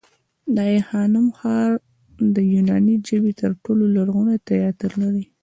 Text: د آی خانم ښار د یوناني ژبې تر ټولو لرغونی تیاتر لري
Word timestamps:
د 0.55 0.57
آی 0.69 0.77
خانم 0.89 1.27
ښار 1.37 1.71
د 2.35 2.37
یوناني 2.53 2.95
ژبې 3.07 3.31
تر 3.41 3.51
ټولو 3.63 3.83
لرغونی 3.95 4.35
تیاتر 4.47 4.91
لري 5.01 5.23